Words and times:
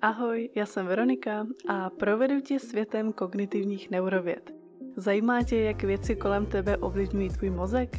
Ahoj, 0.00 0.50
já 0.54 0.66
jsem 0.66 0.86
Veronika 0.86 1.46
a 1.68 1.90
provedu 1.90 2.40
tě 2.40 2.58
světem 2.58 3.12
kognitivních 3.12 3.90
neurověd. 3.90 4.50
Zajímá 4.96 5.42
tě, 5.42 5.56
jak 5.56 5.82
věci 5.82 6.16
kolem 6.16 6.46
tebe 6.46 6.76
ovlivňují 6.76 7.28
tvůj 7.28 7.50
mozek? 7.50 7.96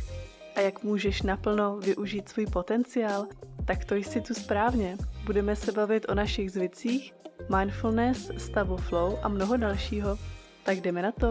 A 0.56 0.60
jak 0.62 0.84
můžeš 0.84 1.22
naplno 1.22 1.78
využít 1.78 2.30
svůj 2.30 2.46
potenciál? 2.46 3.28
Tak 3.68 3.86
to 3.86 3.96
jsi 3.96 4.22
tu 4.22 4.34
správně. 4.34 4.98
Budeme 5.26 5.56
se 5.56 5.72
bavit 5.72 6.06
o 6.10 6.16
našich 6.16 6.52
zvicích, 6.52 7.14
mindfulness, 7.58 8.32
stavu 8.38 8.78
flow 8.78 9.20
a 9.24 9.28
mnoho 9.28 9.58
dalšího. 9.58 10.18
Tak 10.66 10.78
jdeme 10.78 11.02
na 11.02 11.12
to. 11.12 11.30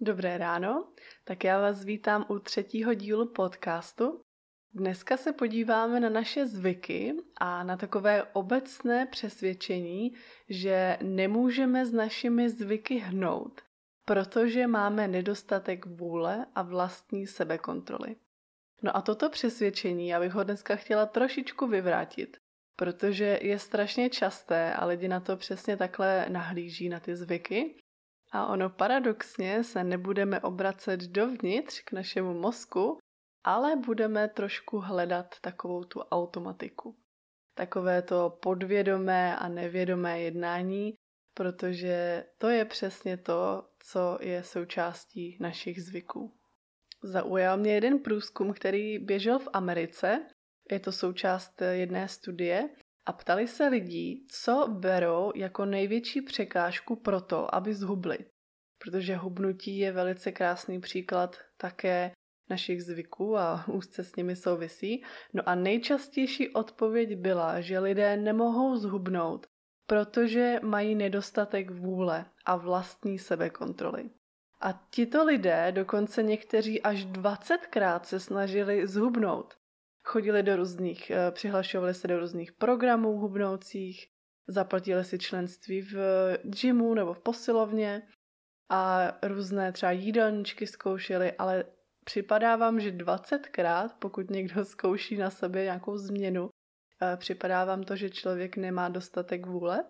Dobré 0.00 0.38
ráno, 0.38 0.84
tak 1.24 1.44
já 1.44 1.60
vás 1.60 1.84
vítám 1.84 2.24
u 2.28 2.38
třetího 2.38 2.94
dílu 2.94 3.32
podcastu. 3.32 4.20
Dneska 4.74 5.16
se 5.16 5.32
podíváme 5.32 6.00
na 6.00 6.08
naše 6.08 6.46
zvyky 6.46 7.14
a 7.36 7.62
na 7.62 7.76
takové 7.76 8.22
obecné 8.22 9.06
přesvědčení, 9.06 10.14
že 10.48 10.98
nemůžeme 11.02 11.86
s 11.86 11.92
našimi 11.92 12.50
zvyky 12.50 12.98
hnout, 12.98 13.60
protože 14.04 14.66
máme 14.66 15.08
nedostatek 15.08 15.86
vůle 15.86 16.46
a 16.54 16.62
vlastní 16.62 17.26
sebekontroly. 17.26 18.16
No 18.82 18.96
a 18.96 19.02
toto 19.02 19.30
přesvědčení 19.30 20.08
já 20.08 20.20
bych 20.20 20.32
ho 20.32 20.44
dneska 20.44 20.76
chtěla 20.76 21.06
trošičku 21.06 21.66
vyvrátit, 21.66 22.36
protože 22.76 23.38
je 23.42 23.58
strašně 23.58 24.10
časté 24.10 24.74
a 24.74 24.86
lidi 24.86 25.08
na 25.08 25.20
to 25.20 25.36
přesně 25.36 25.76
takhle 25.76 26.26
nahlíží 26.28 26.88
na 26.88 27.00
ty 27.00 27.16
zvyky. 27.16 27.74
A 28.32 28.46
ono 28.46 28.70
paradoxně 28.70 29.64
se 29.64 29.84
nebudeme 29.84 30.40
obracet 30.40 31.00
dovnitř 31.00 31.80
k 31.80 31.92
našemu 31.92 32.34
mozku, 32.34 32.98
ale 33.44 33.76
budeme 33.76 34.28
trošku 34.28 34.78
hledat 34.78 35.34
takovou 35.40 35.84
tu 35.84 36.00
automatiku. 36.00 36.96
Takové 37.54 38.02
to 38.02 38.38
podvědomé 38.42 39.36
a 39.36 39.48
nevědomé 39.48 40.20
jednání, 40.20 40.94
protože 41.34 42.24
to 42.38 42.48
je 42.48 42.64
přesně 42.64 43.16
to, 43.16 43.68
co 43.78 44.18
je 44.20 44.42
součástí 44.44 45.36
našich 45.40 45.82
zvyků. 45.82 46.34
Zaujal 47.02 47.56
mě 47.56 47.74
jeden 47.74 47.98
průzkum, 47.98 48.52
který 48.52 48.98
běžel 48.98 49.38
v 49.38 49.48
Americe, 49.52 50.26
je 50.70 50.80
to 50.80 50.92
součást 50.92 51.62
jedné 51.62 52.08
studie, 52.08 52.70
a 53.06 53.12
ptali 53.12 53.48
se 53.48 53.68
lidí, 53.68 54.26
co 54.30 54.66
berou 54.68 55.32
jako 55.34 55.64
největší 55.64 56.22
překážku 56.22 56.96
pro 56.96 57.20
to, 57.20 57.54
aby 57.54 57.74
zhubli. 57.74 58.18
Protože 58.84 59.16
hubnutí 59.16 59.78
je 59.78 59.92
velice 59.92 60.32
krásný 60.32 60.80
příklad 60.80 61.36
také 61.56 62.12
našich 62.50 62.82
zvyků 62.84 63.36
a 63.36 63.64
úzce 63.68 64.04
s 64.04 64.16
nimi 64.16 64.36
souvisí. 64.36 65.04
No 65.32 65.42
a 65.48 65.54
nejčastější 65.54 66.48
odpověď 66.50 67.16
byla, 67.16 67.60
že 67.60 67.78
lidé 67.78 68.16
nemohou 68.16 68.76
zhubnout, 68.76 69.46
protože 69.86 70.60
mají 70.62 70.94
nedostatek 70.94 71.70
vůle 71.70 72.24
a 72.46 72.56
vlastní 72.56 73.18
sebekontroly. 73.18 74.10
A 74.60 74.86
tito 74.90 75.24
lidé, 75.24 75.72
dokonce 75.72 76.22
někteří 76.22 76.82
až 76.82 77.06
20krát 77.06 78.00
se 78.02 78.20
snažili 78.20 78.86
zhubnout. 78.86 79.54
Chodili 80.04 80.42
do 80.42 80.56
různých, 80.56 81.10
eh, 81.10 81.30
přihlašovali 81.30 81.94
se 81.94 82.08
do 82.08 82.18
různých 82.18 82.52
programů 82.52 83.18
hubnoucích, 83.18 84.06
zaplatili 84.48 85.04
si 85.04 85.18
členství 85.18 85.82
v 85.82 85.96
gymu 86.44 86.94
nebo 86.94 87.14
v 87.14 87.20
posilovně 87.20 88.02
a 88.68 89.12
různé 89.22 89.72
třeba 89.72 89.92
jídelníčky 89.92 90.66
zkoušeli, 90.66 91.32
ale 91.32 91.64
připadá 92.10 92.56
vám, 92.56 92.80
že 92.80 92.90
20krát, 92.90 93.88
pokud 93.98 94.30
někdo 94.30 94.64
zkouší 94.74 95.16
na 95.16 95.30
sebe 95.30 95.62
nějakou 95.62 95.98
změnu, 95.98 96.48
eh, 97.02 97.16
připadá 97.16 97.64
vám 97.64 97.82
to, 97.82 97.96
že 97.96 98.10
člověk 98.10 98.56
nemá 98.56 98.88
dostatek 98.88 99.46
vůle? 99.46 99.84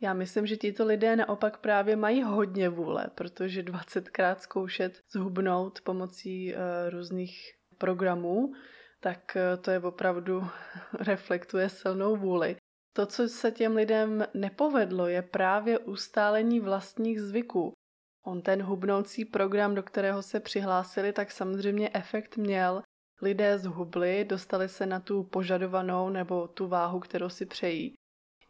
Já 0.00 0.14
myslím, 0.14 0.46
že 0.46 0.56
tito 0.56 0.86
lidé 0.86 1.16
naopak 1.16 1.58
právě 1.58 1.96
mají 1.96 2.22
hodně 2.22 2.68
vůle, 2.68 3.06
protože 3.14 3.62
20krát 3.62 4.36
zkoušet 4.36 5.00
zhubnout 5.12 5.80
pomocí 5.80 6.54
uh, 6.54 6.60
různých 6.90 7.36
programů, 7.78 8.52
tak 9.00 9.36
uh, 9.36 9.62
to 9.62 9.70
je 9.70 9.80
opravdu 9.80 10.42
reflektuje 11.00 11.68
silnou 11.68 12.16
vůli. 12.16 12.56
To, 12.92 13.06
co 13.06 13.28
se 13.28 13.50
těm 13.50 13.76
lidem 13.76 14.26
nepovedlo, 14.34 15.06
je 15.06 15.22
právě 15.22 15.78
ustálení 15.78 16.60
vlastních 16.60 17.20
zvyků. 17.20 17.72
On 18.24 18.42
ten 18.42 18.62
hubnoucí 18.62 19.24
program, 19.24 19.74
do 19.74 19.82
kterého 19.82 20.22
se 20.22 20.40
přihlásili, 20.40 21.12
tak 21.12 21.30
samozřejmě 21.30 21.90
efekt 21.94 22.36
měl. 22.36 22.82
Lidé 23.22 23.58
zhubli, 23.58 24.24
dostali 24.24 24.68
se 24.68 24.86
na 24.86 25.00
tu 25.00 25.22
požadovanou 25.22 26.08
nebo 26.08 26.48
tu 26.48 26.68
váhu, 26.68 27.00
kterou 27.00 27.28
si 27.28 27.46
přejí. 27.46 27.94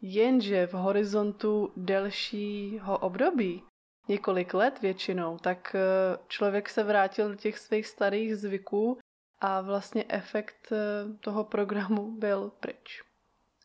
Jenže 0.01 0.67
v 0.67 0.73
horizontu 0.73 1.73
delšího 1.77 2.97
období, 2.97 3.63
několik 4.07 4.53
let 4.53 4.81
většinou, 4.81 5.37
tak 5.37 5.75
eh, 5.75 6.17
člověk 6.27 6.69
se 6.69 6.83
vrátil 6.83 7.29
do 7.29 7.35
těch 7.35 7.59
svých 7.59 7.87
starých 7.87 8.35
zvyků 8.35 8.97
a 9.39 9.61
vlastně 9.61 10.05
efekt 10.09 10.71
eh, 10.71 10.77
toho 11.19 11.43
programu 11.43 12.11
byl 12.11 12.51
pryč. 12.59 13.12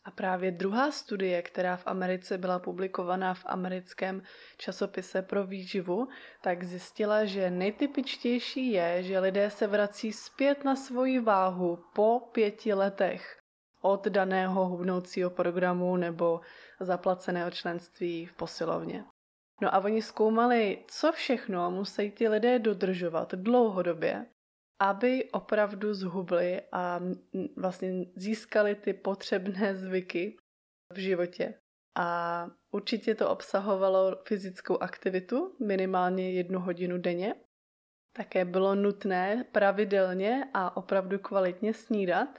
A 0.04 0.10
právě 0.10 0.50
druhá 0.50 0.90
studie, 0.90 1.42
která 1.42 1.76
v 1.76 1.86
Americe 1.86 2.38
byla 2.38 2.58
publikovaná 2.58 3.34
v 3.34 3.46
americkém 3.46 4.22
časopise 4.56 5.22
pro 5.22 5.46
výživu, 5.46 6.08
tak 6.42 6.64
zjistila, 6.64 7.24
že 7.24 7.50
nejtypičtější 7.50 8.72
je, 8.72 9.02
že 9.02 9.18
lidé 9.18 9.50
se 9.50 9.66
vrací 9.66 10.12
zpět 10.12 10.64
na 10.64 10.76
svoji 10.76 11.20
váhu 11.20 11.84
po 11.94 12.20
pěti 12.32 12.74
letech 12.74 13.38
od 13.80 14.06
daného 14.06 14.66
hubnoucího 14.66 15.30
programu 15.30 15.96
nebo 15.96 16.40
zaplaceného 16.80 17.50
členství 17.50 18.26
v 18.26 18.32
posilovně. 18.32 19.04
No 19.60 19.74
a 19.74 19.78
oni 19.78 20.02
zkoumali, 20.02 20.84
co 20.88 21.12
všechno 21.12 21.70
musí 21.70 22.10
ty 22.10 22.28
lidé 22.28 22.58
dodržovat 22.58 23.34
dlouhodobě, 23.34 24.26
aby 24.80 25.30
opravdu 25.30 25.94
zhubli 25.94 26.62
a 26.72 27.00
vlastně 27.56 28.06
získali 28.16 28.74
ty 28.74 28.92
potřebné 28.92 29.76
zvyky 29.76 30.36
v 30.92 30.98
životě. 30.98 31.54
A 31.98 32.50
určitě 32.70 33.14
to 33.14 33.30
obsahovalo 33.30 34.16
fyzickou 34.28 34.78
aktivitu, 34.78 35.56
minimálně 35.60 36.32
jednu 36.32 36.60
hodinu 36.60 36.98
denně. 36.98 37.34
Také 38.16 38.44
bylo 38.44 38.74
nutné 38.74 39.44
pravidelně 39.52 40.50
a 40.54 40.76
opravdu 40.76 41.18
kvalitně 41.18 41.74
snídat. 41.74 42.38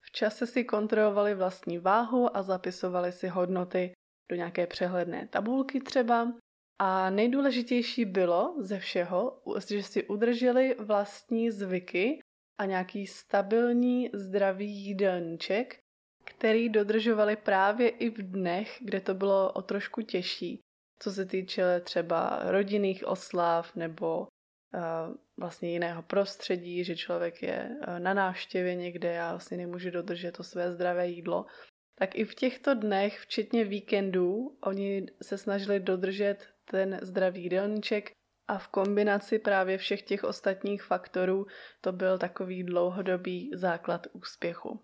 V 0.00 0.10
čase 0.12 0.46
si 0.46 0.64
kontrolovali 0.64 1.34
vlastní 1.34 1.78
váhu 1.78 2.36
a 2.36 2.42
zapisovali 2.42 3.12
si 3.12 3.28
hodnoty 3.28 3.92
do 4.30 4.36
nějaké 4.36 4.66
přehledné 4.66 5.28
tabulky 5.28 5.80
třeba 5.80 6.32
a 6.78 7.10
nejdůležitější 7.10 8.04
bylo 8.04 8.54
ze 8.58 8.78
všeho, 8.78 9.42
že 9.68 9.82
si 9.82 10.06
udrželi 10.06 10.74
vlastní 10.78 11.50
zvyky 11.50 12.20
a 12.58 12.64
nějaký 12.64 13.06
stabilní 13.06 14.10
zdravý 14.14 14.70
jídelníček, 14.70 15.80
který 16.24 16.68
dodržovali 16.68 17.36
právě 17.36 17.88
i 17.88 18.10
v 18.10 18.18
dnech, 18.18 18.78
kde 18.80 19.00
to 19.00 19.14
bylo 19.14 19.52
o 19.52 19.62
trošku 19.62 20.02
těžší, 20.02 20.60
co 20.98 21.12
se 21.12 21.26
týče 21.26 21.80
třeba 21.80 22.40
rodinných 22.42 23.06
oslav 23.06 23.76
nebo 23.76 24.18
uh, 24.20 25.14
vlastně 25.36 25.70
jiného 25.70 26.02
prostředí, 26.02 26.84
že 26.84 26.96
člověk 26.96 27.42
je 27.42 27.70
uh, 27.70 27.98
na 27.98 28.14
návštěvě 28.14 28.74
někde 28.74 29.20
a 29.20 29.30
vlastně 29.30 29.56
nemůže 29.56 29.90
dodržet 29.90 30.32
to 30.32 30.44
své 30.44 30.72
zdravé 30.72 31.08
jídlo. 31.08 31.46
Tak 31.98 32.14
i 32.14 32.24
v 32.24 32.34
těchto 32.34 32.74
dnech, 32.74 33.18
včetně 33.18 33.64
víkendů, 33.64 34.58
oni 34.62 35.06
se 35.22 35.38
snažili 35.38 35.80
dodržet 35.80 36.48
ten 36.70 36.98
zdravý 37.02 37.42
jídelníček 37.42 38.10
a 38.48 38.58
v 38.58 38.68
kombinaci 38.68 39.38
právě 39.38 39.78
všech 39.78 40.02
těch 40.02 40.24
ostatních 40.24 40.82
faktorů 40.82 41.46
to 41.80 41.92
byl 41.92 42.18
takový 42.18 42.64
dlouhodobý 42.64 43.50
základ 43.54 44.06
úspěchu. 44.12 44.80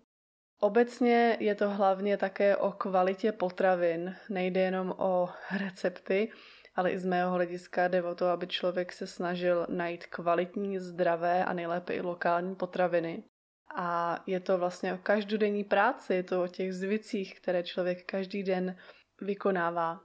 Obecně 0.59 1.37
je 1.39 1.55
to 1.55 1.69
hlavně 1.69 2.17
také 2.17 2.57
o 2.57 2.71
kvalitě 2.71 3.31
potravin, 3.31 4.15
nejde 4.29 4.61
jenom 4.61 4.93
o 4.97 5.29
recepty, 5.57 6.31
ale 6.75 6.91
i 6.91 6.97
z 6.97 7.05
mého 7.05 7.31
hlediska 7.31 7.87
jde 7.87 8.03
o 8.03 8.15
to, 8.15 8.27
aby 8.27 8.47
člověk 8.47 8.93
se 8.93 9.07
snažil 9.07 9.67
najít 9.69 10.05
kvalitní, 10.05 10.79
zdravé 10.79 11.45
a 11.45 11.53
nejlépe 11.53 11.93
i 11.93 12.01
lokální 12.01 12.55
potraviny. 12.55 13.23
A 13.75 14.19
je 14.27 14.39
to 14.39 14.57
vlastně 14.57 14.93
o 14.93 14.97
každodenní 14.97 15.63
práci, 15.63 16.13
je 16.13 16.23
to 16.23 16.43
o 16.43 16.47
těch 16.47 16.73
zvicích, 16.73 17.39
které 17.41 17.63
člověk 17.63 18.05
každý 18.05 18.43
den 18.43 18.75
vykonává. 19.21 20.04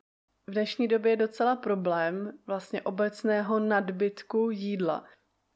V 0.51 0.53
dnešní 0.53 0.89
době 0.89 1.13
je 1.13 1.17
docela 1.17 1.57
problém 1.57 2.33
vlastně 2.47 2.83
obecného 2.83 3.61
nadbytku 3.61 4.51
jídla. 4.51 5.05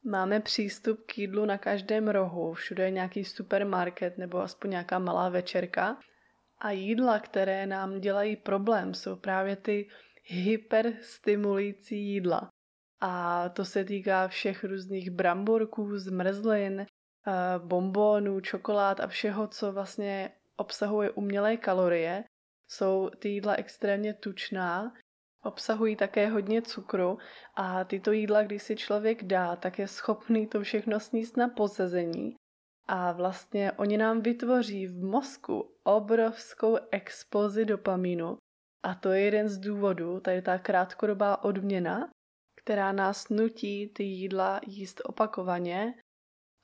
Máme 0.05 0.39
přístup 0.39 1.05
k 1.05 1.17
jídlu 1.17 1.45
na 1.45 1.57
každém 1.57 2.07
rohu, 2.07 2.53
všude 2.53 2.83
je 2.83 2.91
nějaký 2.91 3.25
supermarket 3.25 4.17
nebo 4.17 4.41
aspoň 4.41 4.69
nějaká 4.69 4.99
malá 4.99 5.29
večerka. 5.29 5.97
A 6.59 6.71
jídla, 6.71 7.19
které 7.19 7.65
nám 7.65 7.99
dělají 7.99 8.35
problém, 8.35 8.93
jsou 8.93 9.15
právě 9.15 9.55
ty 9.55 9.89
hyperstimulující 10.23 11.97
jídla. 11.97 12.49
A 13.01 13.49
to 13.49 13.65
se 13.65 13.83
týká 13.83 14.27
všech 14.27 14.63
různých 14.63 15.11
bramborků, 15.11 15.97
zmrzlin, 15.97 16.81
eh, 16.81 16.87
bombónů, 17.57 18.39
čokolád 18.39 18.99
a 18.99 19.07
všeho, 19.07 19.47
co 19.47 19.71
vlastně 19.71 20.31
obsahuje 20.55 21.11
umělé 21.11 21.57
kalorie, 21.57 22.23
jsou 22.67 23.09
ty 23.19 23.29
jídla 23.29 23.53
extrémně 23.53 24.13
tučná, 24.13 24.93
obsahují 25.43 25.95
také 25.95 26.27
hodně 26.27 26.61
cukru 26.61 27.17
a 27.55 27.83
tyto 27.83 28.11
jídla, 28.11 28.43
když 28.43 28.63
si 28.63 28.75
člověk 28.75 29.23
dá, 29.23 29.55
tak 29.55 29.79
je 29.79 29.87
schopný 29.87 30.47
to 30.47 30.61
všechno 30.61 30.99
sníst 30.99 31.37
na 31.37 31.47
posezení. 31.47 32.35
A 32.87 33.11
vlastně 33.11 33.71
oni 33.71 33.97
nám 33.97 34.21
vytvoří 34.21 34.87
v 34.87 35.03
mozku 35.03 35.75
obrovskou 35.83 36.77
explozi 36.91 37.65
dopamínu. 37.65 38.37
A 38.83 38.95
to 38.95 39.11
je 39.11 39.21
jeden 39.21 39.49
z 39.49 39.57
důvodů, 39.57 40.19
tady 40.19 40.41
ta 40.41 40.57
krátkodobá 40.57 41.43
odměna, 41.43 42.09
která 42.61 42.91
nás 42.91 43.29
nutí 43.29 43.89
ty 43.89 44.03
jídla 44.03 44.61
jíst 44.65 45.01
opakovaně 45.05 45.93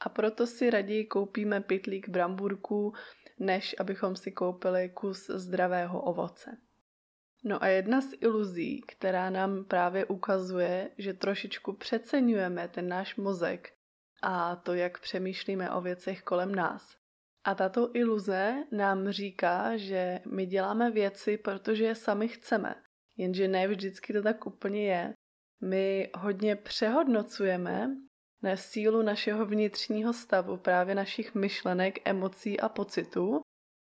a 0.05 0.09
proto 0.09 0.47
si 0.47 0.69
raději 0.69 1.05
koupíme 1.05 1.61
pytlík 1.61 2.09
bramburků, 2.09 2.93
než 3.41 3.75
abychom 3.79 4.15
si 4.15 4.31
koupili 4.31 4.89
kus 4.89 5.27
zdravého 5.27 6.01
ovoce. 6.01 6.57
No 7.43 7.63
a 7.63 7.67
jedna 7.67 8.01
z 8.01 8.13
iluzí, 8.19 8.81
která 8.81 9.29
nám 9.29 9.65
právě 9.65 10.05
ukazuje, 10.05 10.89
že 10.97 11.13
trošičku 11.13 11.73
přeceňujeme 11.73 12.67
ten 12.67 12.87
náš 12.87 13.15
mozek 13.15 13.73
a 14.21 14.55
to, 14.55 14.73
jak 14.73 14.99
přemýšlíme 14.99 15.71
o 15.71 15.81
věcech 15.81 16.21
kolem 16.21 16.55
nás. 16.55 16.95
A 17.43 17.55
tato 17.55 17.89
iluze 17.93 18.63
nám 18.71 19.09
říká, 19.09 19.77
že 19.77 20.19
my 20.31 20.45
děláme 20.45 20.91
věci, 20.91 21.37
protože 21.37 21.83
je 21.83 21.95
sami 21.95 22.27
chceme. 22.27 22.75
Jenže 23.17 23.47
ne 23.47 23.67
vždycky 23.67 24.13
to 24.13 24.21
tak 24.21 24.45
úplně 24.45 24.87
je. 24.87 25.13
My 25.61 26.09
hodně 26.17 26.55
přehodnocujeme 26.55 27.89
na 28.41 28.55
sílu 28.55 29.01
našeho 29.01 29.45
vnitřního 29.45 30.13
stavu, 30.13 30.57
právě 30.57 30.95
našich 30.95 31.35
myšlenek, 31.35 32.09
emocí 32.09 32.59
a 32.59 32.69
pocitů, 32.69 33.41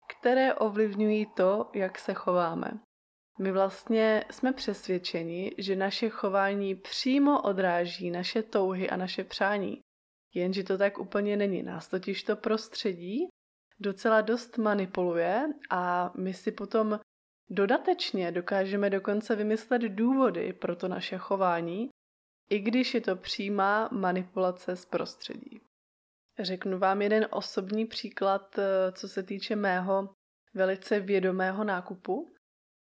které 0.07 0.53
ovlivňují 0.53 1.25
to, 1.25 1.69
jak 1.73 1.99
se 1.99 2.13
chováme. 2.13 2.71
My 3.39 3.51
vlastně 3.51 4.25
jsme 4.31 4.53
přesvědčeni, 4.53 5.55
že 5.57 5.75
naše 5.75 6.09
chování 6.09 6.75
přímo 6.75 7.41
odráží 7.41 8.11
naše 8.11 8.43
touhy 8.43 8.89
a 8.89 8.95
naše 8.95 9.23
přání. 9.23 9.81
Jenže 10.33 10.63
to 10.63 10.77
tak 10.77 10.99
úplně 10.99 11.37
není. 11.37 11.63
Nás 11.63 11.87
totiž 11.87 12.23
to 12.23 12.35
prostředí 12.35 13.27
docela 13.79 14.21
dost 14.21 14.57
manipuluje 14.57 15.47
a 15.69 16.11
my 16.17 16.33
si 16.33 16.51
potom 16.51 16.99
dodatečně 17.49 18.31
dokážeme 18.31 18.89
dokonce 18.89 19.35
vymyslet 19.35 19.81
důvody 19.81 20.53
pro 20.53 20.75
to 20.75 20.87
naše 20.87 21.17
chování, 21.17 21.89
i 22.49 22.59
když 22.59 22.93
je 22.93 23.01
to 23.01 23.15
přímá 23.15 23.89
manipulace 23.91 24.75
z 24.75 24.85
prostředí. 24.85 25.61
Řeknu 26.39 26.79
vám 26.79 27.01
jeden 27.01 27.27
osobní 27.31 27.85
příklad, 27.85 28.59
eh, 28.59 28.91
co 28.91 29.07
se 29.07 29.23
týče 29.23 29.55
mého 29.55 30.09
velice 30.53 30.99
vědomého 30.99 31.63
nákupu, 31.63 32.33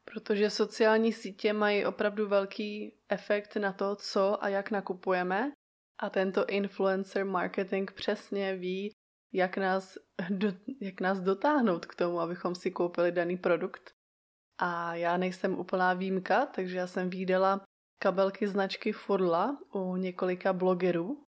protože 0.04 0.50
sociální 0.50 1.12
sítě 1.12 1.52
mají 1.52 1.86
opravdu 1.86 2.28
velký 2.28 2.98
efekt 3.08 3.56
na 3.56 3.72
to, 3.72 3.96
co 3.96 4.44
a 4.44 4.48
jak 4.48 4.70
nakupujeme 4.70 5.52
a 5.98 6.10
tento 6.10 6.46
influencer 6.46 7.24
marketing 7.24 7.90
přesně 7.90 8.56
ví, 8.56 8.92
jak 9.32 9.56
nás, 9.56 9.98
do, 10.30 10.48
jak 10.80 11.00
nás 11.00 11.20
dotáhnout 11.20 11.86
k 11.86 11.94
tomu, 11.94 12.20
abychom 12.20 12.54
si 12.54 12.70
koupili 12.70 13.12
daný 13.12 13.36
produkt. 13.36 13.94
A 14.58 14.94
já 14.94 15.16
nejsem 15.16 15.58
úplná 15.58 15.94
výjimka, 15.94 16.46
takže 16.46 16.78
já 16.78 16.86
jsem 16.86 17.10
viděla 17.10 17.64
kabelky 18.02 18.48
značky 18.48 18.92
Furla 18.92 19.58
u 19.72 19.96
několika 19.96 20.52
blogerů 20.52 21.22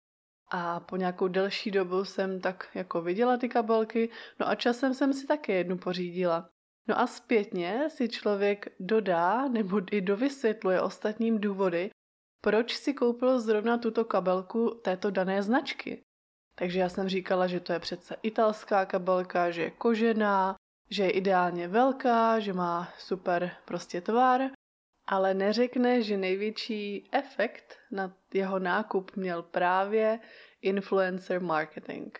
a 0.51 0.79
po 0.79 0.97
nějakou 0.97 1.27
delší 1.27 1.71
dobu 1.71 2.05
jsem 2.05 2.41
tak 2.41 2.69
jako 2.73 3.01
viděla 3.01 3.37
ty 3.37 3.49
kabelky, 3.49 4.09
no 4.39 4.47
a 4.47 4.55
časem 4.55 4.93
jsem 4.93 5.13
si 5.13 5.27
také 5.27 5.53
jednu 5.53 5.77
pořídila. 5.77 6.49
No 6.87 6.99
a 6.99 7.07
zpětně 7.07 7.89
si 7.89 8.09
člověk 8.09 8.67
dodá 8.79 9.47
nebo 9.47 9.81
i 9.91 10.01
dovysvětluje 10.01 10.81
ostatním 10.81 11.39
důvody, 11.39 11.89
proč 12.41 12.75
si 12.75 12.93
koupil 12.93 13.39
zrovna 13.39 13.77
tuto 13.77 14.05
kabelku 14.05 14.69
této 14.69 15.11
dané 15.11 15.43
značky. 15.43 16.01
Takže 16.55 16.79
já 16.79 16.89
jsem 16.89 17.09
říkala, 17.09 17.47
že 17.47 17.59
to 17.59 17.73
je 17.73 17.79
přece 17.79 18.15
italská 18.21 18.85
kabelka, 18.85 19.51
že 19.51 19.61
je 19.61 19.71
kožená, 19.71 20.55
že 20.89 21.03
je 21.03 21.11
ideálně 21.11 21.67
velká, 21.67 22.39
že 22.39 22.53
má 22.53 22.89
super 22.97 23.51
prostě 23.65 24.01
tvar, 24.01 24.41
ale 25.13 25.33
neřekne, 25.33 26.01
že 26.01 26.17
největší 26.17 27.09
efekt 27.11 27.77
na 27.91 28.17
jeho 28.33 28.59
nákup 28.59 29.15
měl 29.15 29.43
právě 29.43 30.19
influencer 30.61 31.41
marketing. 31.41 32.17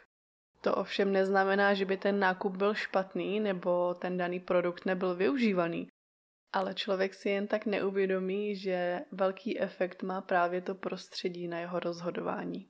To 0.62 0.76
ovšem 0.76 1.12
neznamená, 1.12 1.74
že 1.74 1.86
by 1.86 1.98
ten 1.98 2.20
nákup 2.20 2.56
byl 2.56 2.74
špatný 2.74 3.40
nebo 3.40 3.94
ten 3.94 4.18
daný 4.18 4.40
produkt 4.40 4.86
nebyl 4.86 5.16
využívaný. 5.16 5.88
Ale 6.52 6.74
člověk 6.74 7.14
si 7.14 7.30
jen 7.30 7.48
tak 7.48 7.66
neuvědomí, 7.66 8.56
že 8.56 9.00
velký 9.12 9.60
efekt 9.60 10.04
má 10.04 10.22
právě 10.22 10.62
to 10.62 10.76
prostředí 10.76 11.48
na 11.48 11.60
jeho 11.60 11.80
rozhodování. 11.80 12.70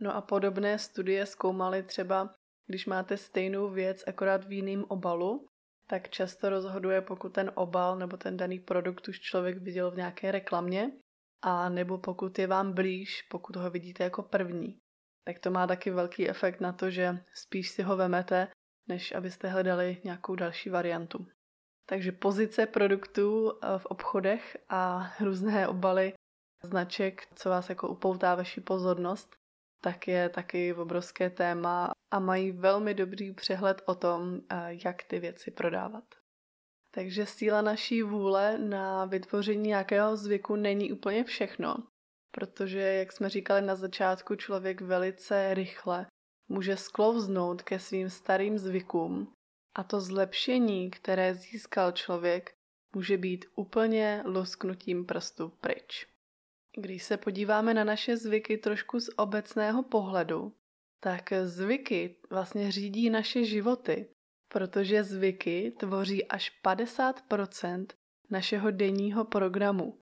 No 0.00 0.16
a 0.16 0.20
podobné 0.20 0.78
studie 0.78 1.26
zkoumaly 1.26 1.82
třeba, 1.82 2.34
když 2.66 2.86
máte 2.86 3.16
stejnou 3.16 3.70
věc 3.70 4.04
akorát 4.06 4.44
v 4.44 4.52
jiném 4.52 4.84
obalu, 4.88 5.49
tak 5.90 6.08
často 6.08 6.50
rozhoduje, 6.50 7.00
pokud 7.00 7.28
ten 7.28 7.52
obal 7.54 7.98
nebo 7.98 8.16
ten 8.16 8.36
daný 8.36 8.60
produkt 8.60 9.08
už 9.08 9.20
člověk 9.20 9.58
viděl 9.58 9.90
v 9.90 9.96
nějaké 9.96 10.32
reklamě, 10.32 10.90
a 11.42 11.68
nebo 11.68 11.98
pokud 11.98 12.38
je 12.38 12.46
vám 12.46 12.72
blíž, 12.72 13.22
pokud 13.22 13.56
ho 13.56 13.70
vidíte 13.70 14.04
jako 14.04 14.22
první. 14.22 14.78
Tak 15.24 15.38
to 15.38 15.50
má 15.50 15.66
taky 15.66 15.90
velký 15.90 16.28
efekt 16.28 16.60
na 16.60 16.72
to, 16.72 16.90
že 16.90 17.24
spíš 17.34 17.70
si 17.70 17.82
ho 17.82 17.96
vemete, 17.96 18.48
než 18.88 19.12
abyste 19.12 19.48
hledali 19.48 20.00
nějakou 20.04 20.34
další 20.34 20.70
variantu. 20.70 21.26
Takže 21.86 22.12
pozice 22.12 22.66
produktů 22.66 23.52
eh, 23.52 23.78
v 23.78 23.86
obchodech 23.86 24.56
a 24.68 25.12
různé 25.20 25.68
obaly 25.68 26.12
značek, 26.62 27.26
co 27.34 27.50
vás 27.50 27.68
jako 27.68 27.88
upoutá 27.88 28.34
vaši 28.34 28.60
pozornost, 28.60 29.36
tak 29.80 30.08
je 30.08 30.28
taky 30.28 30.74
obrovské 30.74 31.30
téma 31.30 31.90
a 32.10 32.18
mají 32.18 32.52
velmi 32.52 32.94
dobrý 32.94 33.32
přehled 33.32 33.82
o 33.86 33.94
tom, 33.94 34.40
eh, 34.50 34.70
jak 34.84 35.02
ty 35.02 35.18
věci 35.18 35.50
prodávat. 35.50 36.04
Takže 36.94 37.26
síla 37.26 37.62
naší 37.62 38.02
vůle 38.02 38.58
na 38.58 39.04
vytvoření 39.04 39.68
nějakého 39.68 40.16
zvyku 40.16 40.56
není 40.56 40.92
úplně 40.92 41.24
všechno, 41.24 41.76
protože, 42.30 42.80
jak 42.80 43.12
jsme 43.12 43.28
říkali 43.28 43.62
na 43.62 43.76
začátku, 43.76 44.34
člověk 44.34 44.80
velice 44.80 45.54
rychle 45.54 46.06
může 46.48 46.76
sklouznout 46.76 47.62
ke 47.62 47.78
svým 47.78 48.10
starým 48.10 48.58
zvykům 48.58 49.32
a 49.74 49.82
to 49.82 50.00
zlepšení, 50.00 50.90
které 50.90 51.34
získal 51.34 51.92
člověk, 51.92 52.54
může 52.94 53.16
být 53.16 53.44
úplně 53.54 54.22
lusknutím 54.26 55.06
prstu 55.06 55.48
pryč. 55.48 56.06
Když 56.76 57.02
se 57.02 57.16
podíváme 57.16 57.74
na 57.74 57.84
naše 57.84 58.16
zvyky 58.16 58.58
trošku 58.58 59.00
z 59.00 59.10
obecného 59.16 59.82
pohledu, 59.82 60.56
tak 61.00 61.32
zvyky 61.44 62.16
vlastně 62.30 62.72
řídí 62.72 63.10
naše 63.10 63.44
životy, 63.44 64.08
protože 64.48 65.04
zvyky 65.04 65.72
tvoří 65.78 66.26
až 66.26 66.60
50% 66.64 67.86
našeho 68.30 68.70
denního 68.70 69.24
programu. 69.24 70.00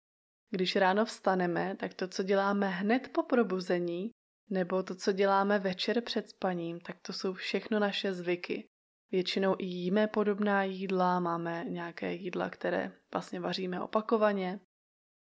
Když 0.51 0.77
ráno 0.77 1.05
vstaneme, 1.05 1.77
tak 1.77 1.95
to, 1.95 2.09
co 2.09 2.23
děláme 2.23 2.69
hned 2.69 3.09
po 3.13 3.23
probuzení, 3.23 4.11
nebo 4.51 4.83
to, 4.83 4.95
co 4.95 5.13
děláme 5.13 5.59
večer 5.59 6.01
před 6.01 6.29
spaním, 6.29 6.81
tak 6.81 6.97
to 7.03 7.13
jsou 7.13 7.33
všechno 7.35 7.79
naše 7.79 8.13
zvyky. 8.13 8.69
Většinou 9.11 9.57
i 9.59 9.65
jíme 9.65 10.07
podobná 10.07 10.65
jídla, 10.65 11.21
máme 11.21 11.65
nějaké 11.69 12.13
jídla, 12.13 12.51
které 12.51 12.93
vlastně 13.13 13.41
vaříme 13.41 13.81
opakovaně. 13.81 14.61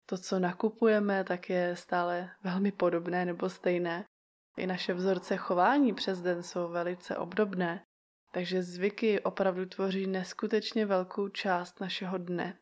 To, 0.06 0.18
co 0.18 0.40
nakupujeme, 0.40 1.24
tak 1.24 1.50
je 1.50 1.76
stále 1.76 2.30
velmi 2.44 2.72
podobné 2.72 3.26
nebo 3.26 3.50
stejné. 3.50 4.06
I 4.58 4.68
naše 4.68 4.94
vzorce 4.94 5.38
chování 5.38 5.94
přes 5.94 6.22
den 6.22 6.44
jsou 6.44 6.68
velice 6.68 7.18
obdobné, 7.18 7.84
takže 8.32 8.64
zvyky 8.64 9.22
opravdu 9.22 9.66
tvoří 9.66 10.08
neskutečně 10.08 10.86
velkou 10.86 11.30
část 11.30 11.80
našeho 11.80 12.18
dne. 12.18 12.58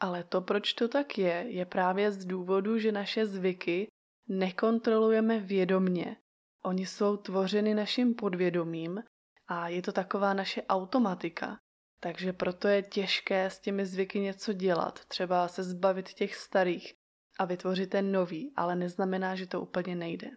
Ale 0.00 0.24
to, 0.24 0.40
proč 0.40 0.72
to 0.72 0.88
tak 0.88 1.18
je, 1.18 1.44
je 1.48 1.66
právě 1.66 2.12
z 2.12 2.24
důvodu, 2.24 2.78
že 2.78 2.92
naše 2.92 3.26
zvyky 3.26 3.88
nekontrolujeme 4.28 5.40
vědomně. 5.40 6.16
Oni 6.64 6.86
jsou 6.86 7.16
tvořeny 7.16 7.74
naším 7.74 8.14
podvědomím 8.14 9.02
a 9.48 9.68
je 9.68 9.82
to 9.82 9.92
taková 9.92 10.34
naše 10.34 10.62
automatika. 10.62 11.58
Takže 12.00 12.32
proto 12.32 12.68
je 12.68 12.82
těžké 12.82 13.50
s 13.50 13.60
těmi 13.60 13.86
zvyky 13.86 14.20
něco 14.20 14.52
dělat, 14.52 15.04
třeba 15.04 15.48
se 15.48 15.62
zbavit 15.62 16.08
těch 16.08 16.34
starých 16.34 16.94
a 17.38 17.44
vytvořit 17.44 17.90
ten 17.90 18.12
nový, 18.12 18.52
ale 18.56 18.76
neznamená, 18.76 19.34
že 19.34 19.46
to 19.46 19.60
úplně 19.60 19.96
nejde. 19.96 20.30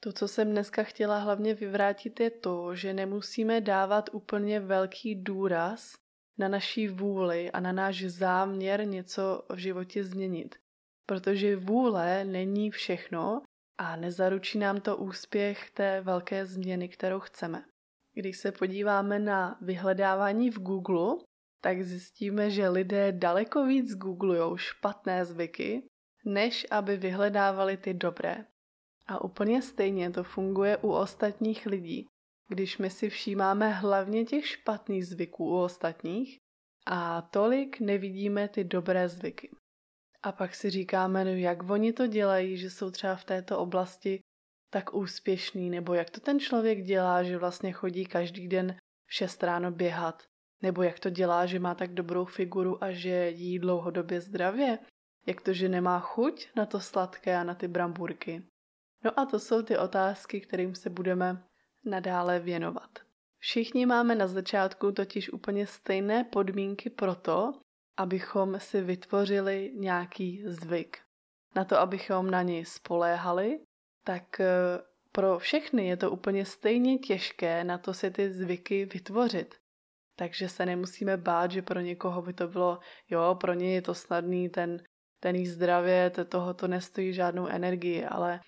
To, 0.00 0.12
co 0.12 0.28
jsem 0.28 0.50
dneska 0.50 0.82
chtěla 0.82 1.18
hlavně 1.18 1.54
vyvrátit, 1.54 2.20
je 2.20 2.30
to, 2.30 2.74
že 2.74 2.94
nemusíme 2.94 3.60
dávat 3.60 4.10
úplně 4.12 4.60
velký 4.60 5.14
důraz 5.14 5.94
na 6.38 6.48
naší 6.48 6.88
vůli 6.88 7.50
a 7.50 7.60
na 7.60 7.72
náš 7.72 8.04
záměr 8.04 8.86
něco 8.86 9.46
v 9.54 9.56
životě 9.56 10.04
změnit. 10.04 10.54
Protože 11.06 11.56
vůle 11.56 12.24
není 12.24 12.70
všechno 12.70 13.42
a 13.78 13.96
nezaručí 13.96 14.58
nám 14.58 14.80
to 14.80 14.96
úspěch 14.96 15.70
té 15.70 16.00
velké 16.00 16.46
změny, 16.46 16.88
kterou 16.88 17.20
chceme. 17.20 17.64
Když 18.18 18.38
se 18.38 18.52
podíváme 18.52 19.18
na 19.18 19.58
vyhledávání 19.60 20.50
v 20.50 20.58
Google, 20.58 21.16
tak 21.60 21.82
zjistíme, 21.82 22.50
že 22.50 22.68
lidé 22.68 23.12
daleko 23.12 23.66
víc 23.66 23.94
googlují 23.94 24.58
špatné 24.58 25.24
zvyky, 25.24 25.82
než 26.24 26.66
aby 26.70 26.96
vyhledávali 26.96 27.76
ty 27.76 27.94
dobré. 27.94 28.44
A 29.06 29.24
úplně 29.24 29.62
stejně 29.62 30.10
to 30.10 30.24
funguje 30.24 30.76
u 30.76 30.88
ostatních 30.90 31.66
lidí. 31.66 32.06
Když 32.48 32.78
my 32.78 32.90
si 32.90 33.10
všímáme 33.10 33.70
hlavně 33.70 34.24
těch 34.24 34.46
špatných 34.46 35.06
zvyků 35.06 35.44
u 35.44 35.58
ostatních 35.58 36.38
a 36.86 37.22
tolik 37.22 37.80
nevidíme 37.80 38.48
ty 38.48 38.64
dobré 38.64 39.08
zvyky. 39.08 39.50
A 40.22 40.32
pak 40.32 40.54
si 40.54 40.70
říkáme, 40.70 41.24
no 41.24 41.30
jak 41.30 41.70
oni 41.70 41.92
to 41.92 42.06
dělají, 42.06 42.56
že 42.56 42.70
jsou 42.70 42.90
třeba 42.90 43.16
v 43.16 43.24
této 43.24 43.58
oblasti 43.58 44.20
tak 44.76 44.94
úspěšný, 44.94 45.70
nebo 45.70 45.94
jak 45.94 46.10
to 46.10 46.20
ten 46.20 46.40
člověk 46.40 46.82
dělá, 46.82 47.22
že 47.22 47.38
vlastně 47.38 47.72
chodí 47.72 48.06
každý 48.06 48.48
den 48.48 48.76
v 49.06 49.14
6 49.14 49.42
ráno 49.42 49.70
běhat, 49.70 50.22
nebo 50.62 50.82
jak 50.82 51.00
to 51.00 51.10
dělá, 51.10 51.46
že 51.46 51.58
má 51.58 51.74
tak 51.74 51.94
dobrou 51.94 52.24
figuru 52.24 52.84
a 52.84 52.92
že 52.92 53.30
jí 53.30 53.58
dlouhodobě 53.58 54.20
zdravě, 54.20 54.78
jak 55.26 55.40
to, 55.40 55.52
že 55.52 55.68
nemá 55.68 56.00
chuť 56.00 56.48
na 56.56 56.66
to 56.66 56.80
sladké 56.80 57.36
a 57.36 57.44
na 57.44 57.54
ty 57.54 57.68
bramburky. 57.68 58.42
No 59.04 59.20
a 59.20 59.26
to 59.26 59.40
jsou 59.40 59.62
ty 59.62 59.78
otázky, 59.78 60.40
kterým 60.40 60.74
se 60.74 60.90
budeme 60.90 61.42
nadále 61.84 62.40
věnovat. 62.40 62.98
Všichni 63.38 63.86
máme 63.86 64.14
na 64.14 64.26
začátku 64.26 64.92
totiž 64.92 65.32
úplně 65.32 65.66
stejné 65.66 66.24
podmínky 66.24 66.90
pro 66.90 67.14
to, 67.14 67.52
abychom 67.96 68.60
si 68.60 68.80
vytvořili 68.80 69.72
nějaký 69.74 70.42
zvyk. 70.46 70.98
Na 71.54 71.64
to, 71.64 71.78
abychom 71.78 72.30
na 72.30 72.42
něj 72.42 72.64
spoléhali, 72.64 73.60
tak 74.06 74.40
eh, 74.40 74.46
pro 75.12 75.38
všechny 75.38 75.86
je 75.86 75.96
to 75.96 76.10
úplně 76.10 76.44
stejně 76.44 76.98
těžké 76.98 77.64
na 77.64 77.78
to 77.78 77.94
si 77.94 78.10
ty 78.10 78.30
zvyky 78.30 78.84
vytvořit. 78.84 79.54
Takže 80.16 80.48
se 80.48 80.66
nemusíme 80.66 81.16
bát, 81.16 81.50
že 81.50 81.62
pro 81.62 81.80
někoho 81.80 82.22
by 82.22 82.32
to 82.32 82.48
bylo, 82.48 82.78
jo, 83.10 83.36
pro 83.40 83.54
ně 83.54 83.74
je 83.74 83.82
to 83.82 83.94
snadný, 83.94 84.48
ten, 84.48 84.82
ten 85.20 85.36
jí 85.36 85.46
zdravě, 85.46 86.10
to, 86.10 86.24
toho 86.24 86.54
to 86.54 86.68
nestojí 86.68 87.12
žádnou 87.12 87.46
energii, 87.46 88.04
ale, 88.04 88.40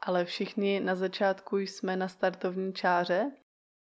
ale 0.00 0.24
všichni 0.24 0.80
na 0.80 0.94
začátku 0.94 1.58
jsme 1.58 1.96
na 1.96 2.08
startovní 2.08 2.72
čáře 2.72 3.30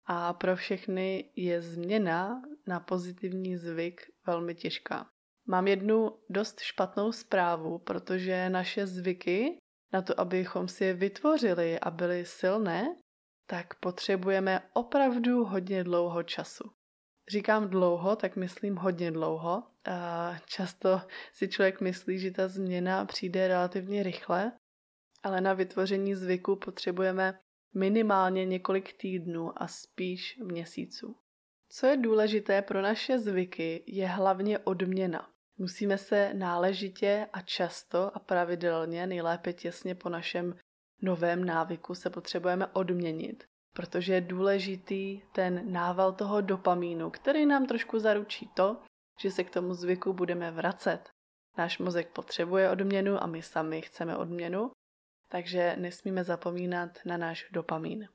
a 0.07 0.33
pro 0.33 0.57
všechny 0.57 1.31
je 1.37 1.63
změna 1.63 2.43
na 2.67 2.81
pozitivní 2.81 3.57
zvyk 3.57 4.03
velmi 4.27 4.55
těžká. 4.55 5.07
Mám 5.47 5.69
jednu 5.69 6.19
dost 6.31 6.61
špatnou 6.61 7.13
zprávu, 7.13 7.79
protože 7.79 8.51
naše 8.51 8.87
zvyky 8.87 9.59
na 9.93 10.03
to, 10.03 10.21
abychom 10.21 10.69
si 10.69 10.85
je 10.85 10.95
vytvořili 10.95 11.81
a 11.81 11.91
byli 11.91 12.25
silné, 12.25 12.97
tak 13.47 13.75
potřebujeme 13.75 14.63
opravdu 14.73 15.45
hodně 15.45 15.85
dlouho 15.85 16.23
času. 16.23 16.71
Říkám 17.31 17.69
dlouho, 17.69 18.17
tak 18.17 18.37
myslím 18.37 18.77
hodně 18.77 19.11
dlouho. 19.11 19.63
A 19.91 20.35
často 20.47 21.01
si 21.33 21.49
člověk 21.49 21.81
myslí, 21.81 22.19
že 22.19 22.31
ta 22.31 22.49
změna 22.49 23.05
přijde 23.05 23.49
relativně 23.49 24.03
rychle, 24.03 24.53
ale 25.23 25.41
na 25.41 25.55
vytvoření 25.55 26.15
zvyku 26.15 26.57
potřebujeme 26.57 27.41
minimálně 27.75 28.45
několik 28.45 28.93
týdnů 28.93 29.63
a 29.63 29.69
spíš 29.69 30.39
měsíců. 30.43 31.17
Co 31.69 31.87
je 31.87 31.97
důležité 31.97 32.63
pro 32.63 32.83
naše 32.83 33.19
zvyky, 33.19 33.85
je 33.87 34.07
hlavně 34.07 34.59
odměna. 34.59 35.31
Musíme 35.59 35.99
se 35.99 36.35
náležitě 36.35 37.29
a 37.33 37.41
často 37.41 38.17
a 38.17 38.19
pravidelně, 38.19 39.07
nejlépe 39.07 39.53
těsně 39.53 39.95
po 39.95 40.09
našem 40.09 40.55
novém 41.03 41.45
návyku, 41.45 41.95
se 41.95 42.11
potřebujeme 42.11 42.67
odměnit, 42.67 43.45
protože 43.73 44.15
je 44.15 44.21
důležitý 44.21 45.23
ten 45.33 45.73
nával 45.73 46.13
toho 46.13 46.41
dopamínu, 46.41 47.11
který 47.11 47.47
nám 47.47 47.67
trošku 47.67 47.99
zaručí 47.99 48.49
to, 48.55 48.83
že 49.21 49.31
se 49.31 49.45
k 49.45 49.51
tomu 49.51 49.75
zvyku 49.75 50.13
budeme 50.13 50.51
vracet. 50.51 51.11
Náš 51.57 51.79
mozek 51.79 52.11
potřebuje 52.11 52.71
odměnu 52.71 53.23
a 53.23 53.27
my 53.27 53.43
sami 53.43 53.83
chceme 53.83 54.17
odměnu, 54.17 54.71
takže 55.29 55.77
nesmíme 55.79 56.25
zapomínat 56.25 56.99
na 57.05 57.17
náš 57.17 57.49
dopamín. 57.53 58.09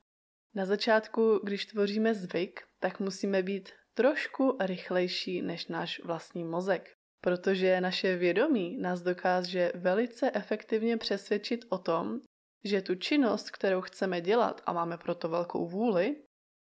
Na 0.54 0.66
začátku, 0.66 1.40
když 1.42 1.66
tvoříme 1.66 2.14
zvyk, 2.14 2.60
tak 2.80 3.00
musíme 3.00 3.42
být 3.42 3.72
trošku 3.94 4.56
rychlejší 4.60 5.42
než 5.42 5.66
náš 5.66 6.04
vlastní 6.04 6.44
mozek, 6.44 6.96
protože 7.24 7.80
naše 7.80 8.16
vědomí 8.16 8.76
nás 8.76 9.02
dokáže 9.02 9.72
velice 9.74 10.30
efektivně 10.34 10.96
přesvědčit 10.96 11.64
o 11.68 11.78
tom, 11.78 12.20
že 12.64 12.82
tu 12.82 12.94
činnost, 12.94 13.50
kterou 13.50 13.80
chceme 13.80 14.20
dělat 14.20 14.60
a 14.66 14.72
máme 14.72 14.98
proto 14.98 15.28
velkou 15.28 15.68
vůli, 15.68 16.16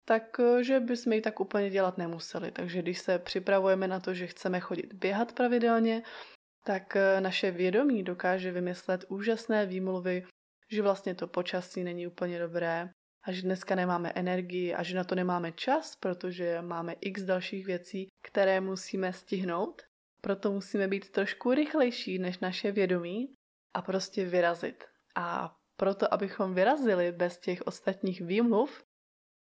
tak 0.05 0.41
že 0.61 0.79
bychom 0.79 1.13
ji 1.13 1.21
tak 1.21 1.39
úplně 1.39 1.69
dělat 1.69 1.97
nemuseli. 1.97 2.51
Takže 2.51 2.81
když 2.81 2.99
se 2.99 3.19
připravujeme 3.19 3.87
na 3.87 3.99
to, 3.99 4.13
že 4.13 4.27
chceme 4.27 4.59
chodit 4.59 4.93
běhat 4.93 5.33
pravidelně, 5.33 6.03
tak 6.65 6.97
naše 7.19 7.51
vědomí 7.51 8.03
dokáže 8.03 8.51
vymyslet 8.51 9.05
úžasné 9.09 9.65
výmluvy, 9.65 10.25
že 10.71 10.81
vlastně 10.81 11.15
to 11.15 11.27
počasí 11.27 11.83
není 11.83 12.07
úplně 12.07 12.39
dobré 12.39 12.89
a 13.23 13.31
že 13.31 13.41
dneska 13.41 13.75
nemáme 13.75 14.11
energii 14.15 14.73
a 14.73 14.83
že 14.83 14.95
na 14.95 15.03
to 15.03 15.15
nemáme 15.15 15.51
čas, 15.51 15.95
protože 15.95 16.61
máme 16.61 16.93
x 17.01 17.23
dalších 17.23 17.65
věcí, 17.65 18.07
které 18.23 18.61
musíme 18.61 19.13
stihnout. 19.13 19.88
Proto 20.21 20.51
musíme 20.51 20.87
být 20.87 21.09
trošku 21.09 21.53
rychlejší 21.53 22.19
než 22.19 22.39
naše 22.39 22.71
vědomí 22.71 23.33
a 23.73 23.81
prostě 23.81 24.25
vyrazit. 24.25 24.83
A 25.15 25.55
proto, 25.75 26.13
abychom 26.13 26.53
vyrazili 26.53 27.11
bez 27.11 27.37
těch 27.37 27.61
ostatních 27.61 28.21
výmluv, 28.21 28.83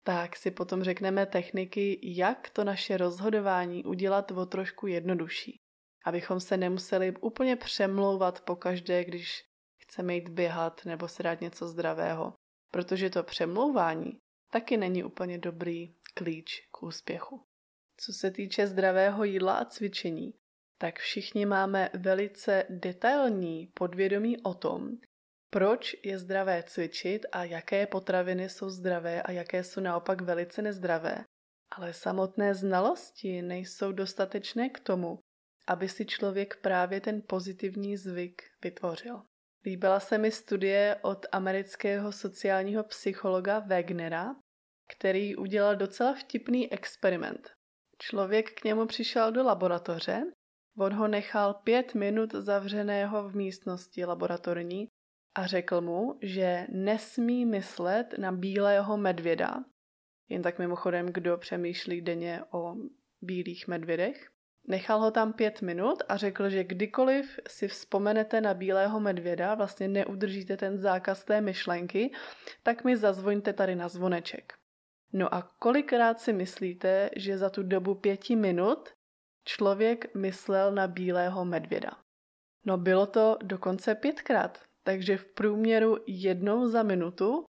tak 0.03 0.35
si 0.35 0.51
potom 0.51 0.83
řekneme 0.83 1.25
techniky, 1.25 1.99
jak 2.03 2.49
to 2.49 2.63
naše 2.63 2.97
rozhodování 2.97 3.83
udělat 3.83 4.31
o 4.31 4.45
trošku 4.45 4.87
jednodušší. 4.87 5.57
Abychom 6.05 6.39
se 6.39 6.57
nemuseli 6.57 7.13
úplně 7.21 7.55
přemlouvat 7.55 8.41
po 8.41 8.55
každé, 8.55 9.05
když 9.05 9.43
chceme 9.81 10.15
jít 10.15 10.29
běhat 10.29 10.85
nebo 10.85 11.07
si 11.07 11.23
dát 11.23 11.41
něco 11.41 11.67
zdravého. 11.67 12.33
Protože 12.71 13.09
to 13.09 13.23
přemlouvání 13.23 14.17
taky 14.51 14.77
není 14.77 15.03
úplně 15.03 15.37
dobrý 15.37 15.95
klíč 16.13 16.67
k 16.71 16.83
úspěchu. 16.83 17.43
Co 17.97 18.13
se 18.13 18.31
týče 18.31 18.67
zdravého 18.67 19.23
jídla 19.23 19.53
a 19.57 19.65
cvičení, 19.65 20.33
tak 20.77 20.99
všichni 20.99 21.45
máme 21.45 21.89
velice 21.93 22.65
detailní 22.69 23.67
podvědomí 23.73 24.41
o 24.41 24.53
tom, 24.53 24.89
proč 25.49 25.95
je 26.03 26.19
zdravé 26.19 26.63
cvičit 26.63 27.25
a 27.31 27.43
jaké 27.43 27.87
potraviny 27.87 28.49
jsou 28.49 28.69
zdravé 28.69 29.21
a 29.21 29.31
jaké 29.31 29.63
jsou 29.63 29.81
naopak 29.81 30.21
velice 30.21 30.61
nezdravé. 30.61 31.23
Ale 31.71 31.93
samotné 31.93 32.55
znalosti 32.55 33.41
nejsou 33.41 33.91
dostatečné 33.91 34.69
k 34.69 34.79
tomu, 34.79 35.19
aby 35.67 35.89
si 35.89 36.05
člověk 36.05 36.61
právě 36.61 37.01
ten 37.01 37.21
pozitivní 37.27 37.97
zvyk 37.97 38.41
vytvořil. 38.63 39.21
Líbila 39.65 39.99
se 39.99 40.17
mi 40.17 40.31
studie 40.31 40.99
od 41.01 41.25
amerického 41.31 42.11
sociálního 42.11 42.83
psychologa 42.83 43.59
Wegnera, 43.59 44.35
který 44.89 45.35
udělal 45.35 45.75
docela 45.75 46.13
vtipný 46.13 46.73
experiment. 46.73 47.51
Člověk 47.97 48.61
k 48.61 48.63
němu 48.63 48.85
přišel 48.85 49.31
do 49.31 49.43
laboratoře, 49.43 50.23
on 50.77 50.93
ho 50.93 51.07
nechal 51.07 51.53
pět 51.53 51.93
minut 51.93 52.31
zavřeného 52.35 53.29
v 53.29 53.35
místnosti 53.35 54.05
laboratorní 54.05 54.87
a 55.35 55.47
řekl 55.47 55.81
mu, 55.81 56.17
že 56.21 56.67
nesmí 56.69 57.45
myslet 57.45 58.17
na 58.17 58.31
bílého 58.31 58.97
medvěda. 58.97 59.63
Jen 60.29 60.41
tak 60.41 60.59
mimochodem, 60.59 61.05
kdo 61.05 61.37
přemýšlí 61.37 62.01
denně 62.01 62.41
o 62.51 62.75
bílých 63.21 63.67
medvědech. 63.67 64.29
Nechal 64.67 64.99
ho 64.99 65.11
tam 65.11 65.33
pět 65.33 65.61
minut 65.61 66.03
a 66.07 66.17
řekl, 66.17 66.49
že 66.49 66.63
kdykoliv 66.63 67.39
si 67.47 67.67
vzpomenete 67.67 68.41
na 68.41 68.53
bílého 68.53 68.99
medvěda, 68.99 69.55
vlastně 69.55 69.87
neudržíte 69.87 70.57
ten 70.57 70.77
zákaz 70.77 71.23
té 71.23 71.41
myšlenky, 71.41 72.11
tak 72.63 72.83
mi 72.83 72.97
zazvoňte 72.97 73.53
tady 73.53 73.75
na 73.75 73.87
zvoneček. 73.87 74.53
No 75.13 75.33
a 75.33 75.41
kolikrát 75.59 76.19
si 76.19 76.33
myslíte, 76.33 77.09
že 77.15 77.37
za 77.37 77.49
tu 77.49 77.63
dobu 77.63 77.95
pěti 77.95 78.35
minut 78.35 78.89
člověk 79.45 80.15
myslel 80.15 80.71
na 80.71 80.87
bílého 80.87 81.45
medvěda? 81.45 81.91
No 82.65 82.77
bylo 82.77 83.05
to 83.05 83.37
dokonce 83.43 83.95
pětkrát, 83.95 84.61
takže 84.83 85.17
v 85.17 85.25
průměru 85.25 85.97
jednou 86.07 86.67
za 86.67 86.83
minutu 86.83 87.45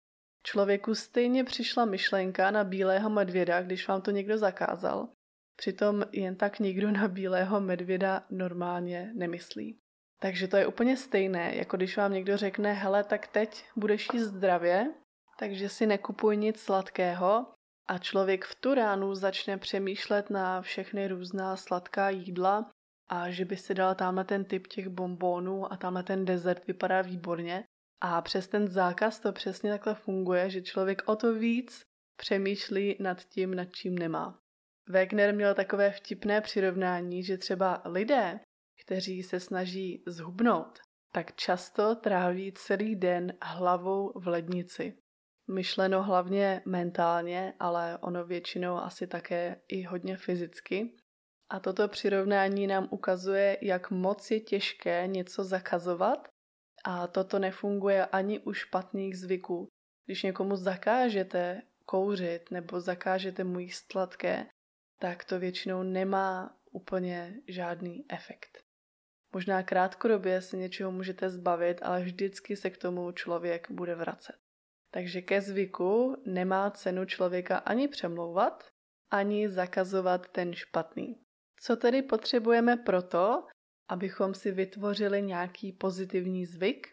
člověku 0.47 0.95
stejně 0.95 1.45
přišla 1.45 1.85
myšlenka 1.85 2.51
na 2.51 2.65
bílého 2.65 3.11
medvěda, 3.11 3.63
když 3.63 3.89
vám 3.89 4.03
to 4.03 4.11
někdo 4.11 4.39
zakázal. 4.39 5.09
Přitom 5.57 6.05
jen 6.13 6.37
tak 6.37 6.59
nikdo 6.59 6.91
na 6.91 7.09
bílého 7.09 7.61
medvěda 7.61 8.25
normálně 8.31 9.13
nemyslí. 9.15 9.79
Takže 10.21 10.49
to 10.49 10.57
je 10.57 10.67
úplně 10.67 10.97
stejné, 10.97 11.57
jako 11.57 11.77
když 11.77 11.97
vám 11.97 12.13
někdo 12.13 12.37
řekne, 12.37 12.73
hele, 12.73 13.05
tak 13.05 13.27
teď 13.27 13.65
budeš 13.77 14.09
jíst 14.13 14.25
zdravě, 14.25 14.95
takže 15.39 15.69
si 15.69 15.87
nekupuj 15.87 16.37
nic 16.37 16.61
sladkého 16.61 17.47
a 17.89 17.99
člověk 17.99 18.45
v 18.45 18.55
tu 18.55 18.75
ránu 18.75 19.15
začne 19.15 19.59
přemýšlet 19.59 20.31
na 20.31 20.63
všechny 20.63 21.09
různá 21.09 21.57
sladká 21.57 22.11
jídla 22.11 22.71
a 23.09 23.31
že 23.31 23.45
by 23.45 23.57
si 23.57 23.75
dal 23.75 23.95
tamhle 23.95 24.25
ten 24.25 24.45
typ 24.45 24.67
těch 24.67 24.89
bombónů 24.89 25.73
a 25.73 25.77
tamhle 25.77 26.03
ten 26.03 26.25
dezert 26.25 26.67
vypadá 26.67 27.03
výborně. 27.03 27.65
A 28.01 28.23
přes 28.23 28.49
ten 28.49 28.69
zákaz 28.69 29.21
to 29.21 29.33
přesně 29.33 29.71
takhle 29.71 29.95
funguje, 29.95 30.51
že 30.51 30.63
člověk 30.63 31.03
o 31.07 31.17
to 31.17 31.35
víc 31.35 31.83
přemýšlí 32.17 32.97
nad 33.01 33.25
tím, 33.25 33.55
nad 33.55 33.69
čím 33.73 33.99
nemá. 33.99 34.39
Wegner 34.89 35.35
měl 35.35 35.55
takové 35.55 35.91
vtipné 35.91 36.41
přirovnání, 36.41 37.25
že 37.25 37.39
třeba 37.39 37.83
lidé, 37.85 38.41
kteří 38.85 39.23
se 39.23 39.41
snaží 39.41 40.03
zhubnout, 40.07 40.79
tak 41.13 41.37
často 41.37 41.95
tráví 41.95 42.53
celý 42.53 42.97
den 42.97 43.33
hlavou 43.43 44.13
v 44.21 44.29
lednici. 44.29 44.99
Myšleno 45.47 46.03
hlavně 46.03 46.63
mentálně, 46.65 47.55
ale 47.61 47.99
ono 47.99 48.25
většinou 48.25 48.77
asi 48.77 49.07
také 49.07 49.61
i 49.69 49.83
hodně 49.83 50.17
fyzicky. 50.17 50.97
A 51.51 51.61
toto 51.61 51.89
přirovnání 51.89 52.67
nám 52.67 52.89
ukazuje, 52.91 53.59
jak 53.63 53.91
moc 53.91 54.31
je 54.31 54.41
těžké 54.41 55.07
něco 55.07 55.45
zakazovat 55.45 56.29
a 56.85 57.07
toto 57.07 57.39
nefunguje 57.39 58.07
ani 58.07 58.41
u 58.41 58.53
špatných 58.53 59.19
zvyků. 59.19 59.69
Když 60.07 60.23
někomu 60.23 60.57
zakážete 60.57 61.63
kouřit 61.87 62.51
nebo 62.51 62.81
zakážete 62.81 63.45
mu 63.45 63.59
jíst 63.59 63.93
sladké, 63.93 64.47
tak 64.99 65.25
to 65.25 65.39
většinou 65.39 65.83
nemá 65.83 66.57
úplně 66.71 67.35
žádný 67.49 68.05
efekt. 68.09 68.59
Možná 69.35 69.63
krátkodobě 69.63 70.43
se 70.43 70.57
něčeho 70.57 70.93
můžete 70.93 71.31
zbavit, 71.31 71.79
ale 71.83 72.03
vždycky 72.03 72.57
se 72.57 72.71
k 72.71 72.79
tomu 72.79 73.13
člověk 73.13 73.71
bude 73.71 73.95
vracet. 73.95 74.44
Takže 74.95 75.23
ke 75.23 75.41
zvyku 75.41 76.17
nemá 76.27 76.71
cenu 76.71 77.05
člověka 77.05 77.59
ani 77.59 77.89
přemlouvat, 77.89 78.65
ani 79.11 79.49
zakazovat 79.49 80.29
ten 80.29 80.55
špatný. 80.55 81.21
Co 81.61 81.77
tedy 81.77 82.03
potřebujeme 82.03 82.77
proto, 82.77 83.47
abychom 83.89 84.35
si 84.35 84.53
vytvořili 84.53 85.23
nějaký 85.23 85.73
pozitivní 85.73 86.47
zvyk? 86.47 86.87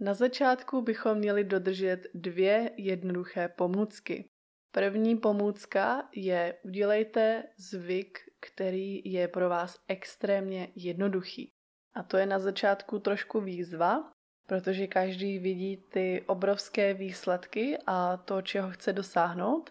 Na 0.00 0.14
začátku 0.14 0.82
bychom 0.82 1.18
měli 1.18 1.44
dodržet 1.44 2.02
dvě 2.14 2.70
jednoduché 2.76 3.48
pomůcky. 3.48 4.28
První 4.72 5.16
pomůcka 5.16 6.08
je 6.14 6.58
udělejte 6.64 7.44
zvyk, 7.56 8.18
který 8.40 9.12
je 9.12 9.28
pro 9.28 9.48
vás 9.48 9.78
extrémně 9.88 10.68
jednoduchý. 10.74 11.50
A 11.94 12.02
to 12.02 12.16
je 12.16 12.26
na 12.26 12.38
začátku 12.38 12.98
trošku 12.98 13.40
výzva, 13.40 14.12
protože 14.48 14.86
každý 14.86 15.38
vidí 15.38 15.76
ty 15.76 16.24
obrovské 16.26 16.94
výsledky 16.94 17.78
a 17.86 18.16
to, 18.16 18.42
čeho 18.42 18.70
chce 18.70 18.92
dosáhnout. 18.92 19.70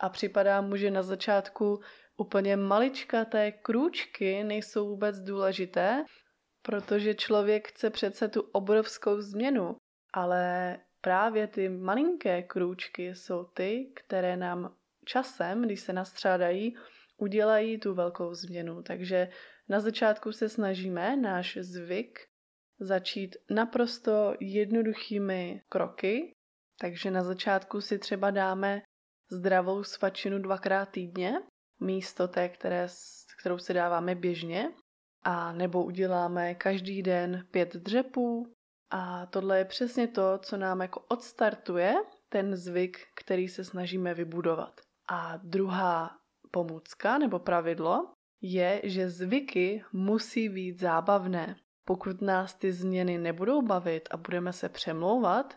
A 0.00 0.08
připadá 0.08 0.60
mu, 0.60 0.76
že 0.76 0.90
na 0.90 1.02
začátku 1.02 1.80
úplně 2.16 2.56
maličkaté 2.56 3.52
krůčky 3.52 4.44
nejsou 4.44 4.88
vůbec 4.88 5.20
důležité, 5.20 6.04
protože 6.62 7.14
člověk 7.14 7.68
chce 7.68 7.90
přece 7.90 8.28
tu 8.28 8.40
obrovskou 8.40 9.20
změnu, 9.20 9.76
ale 10.12 10.76
právě 11.00 11.46
ty 11.46 11.68
malinké 11.68 12.42
krůčky 12.42 13.14
jsou 13.14 13.44
ty, 13.44 13.92
které 13.94 14.36
nám 14.36 14.76
časem, 15.04 15.62
když 15.62 15.80
se 15.80 15.92
nastřádají, 15.92 16.76
udělají 17.16 17.78
tu 17.78 17.94
velkou 17.94 18.34
změnu. 18.34 18.82
Takže 18.82 19.28
na 19.68 19.80
začátku 19.80 20.32
se 20.32 20.48
snažíme 20.48 21.16
náš 21.16 21.58
zvyk 21.60 22.29
začít 22.80 23.36
naprosto 23.50 24.34
jednoduchými 24.40 25.62
kroky, 25.68 26.32
takže 26.80 27.10
na 27.10 27.22
začátku 27.24 27.80
si 27.80 27.98
třeba 27.98 28.30
dáme 28.30 28.82
zdravou 29.30 29.84
svačinu 29.84 30.38
dvakrát 30.38 30.88
týdně, 30.88 31.32
místo 31.80 32.28
té, 32.28 32.48
které, 32.48 32.88
kterou 33.40 33.58
si 33.58 33.74
dáváme 33.74 34.14
běžně, 34.14 34.72
a 35.22 35.52
nebo 35.52 35.84
uděláme 35.84 36.54
každý 36.54 37.02
den 37.02 37.46
pět 37.50 37.76
dřepů. 37.76 38.52
A 38.90 39.26
tohle 39.26 39.58
je 39.58 39.64
přesně 39.64 40.08
to, 40.08 40.38
co 40.38 40.56
nám 40.56 40.80
jako 40.80 41.00
odstartuje 41.00 41.94
ten 42.28 42.56
zvyk, 42.56 42.98
který 43.14 43.48
se 43.48 43.64
snažíme 43.64 44.14
vybudovat. 44.14 44.80
A 45.08 45.36
druhá 45.36 46.10
pomůcka 46.50 47.18
nebo 47.18 47.38
pravidlo 47.38 48.12
je, 48.42 48.80
že 48.84 49.10
zvyky 49.10 49.84
musí 49.92 50.48
být 50.48 50.78
zábavné. 50.80 51.56
Pokud 51.90 52.22
nás 52.22 52.54
ty 52.54 52.72
změny 52.72 53.18
nebudou 53.18 53.62
bavit 53.62 54.08
a 54.10 54.16
budeme 54.16 54.52
se 54.52 54.68
přemlouvat, 54.68 55.56